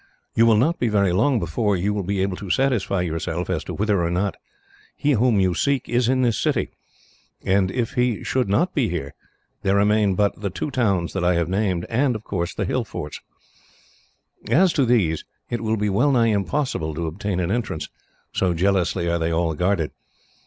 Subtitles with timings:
[0.33, 3.63] You will not be very long before you will be able to satisfy yourself as
[3.65, 4.35] to whether or not
[4.95, 6.71] he whom you seek is in this city;
[7.45, 9.13] and if he should not be here,
[9.61, 13.21] there remain but the two towns that I have named, and the hill forts.
[14.49, 17.87] As to these, it will be well nigh impossible to obtain an entrance,
[18.33, 19.91] so jealously are they all guarded.